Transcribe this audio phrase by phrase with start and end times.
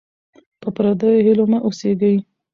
[0.61, 2.15] په پردیو هیلو مه اوسېږئ.